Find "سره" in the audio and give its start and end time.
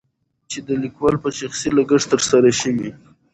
2.29-2.49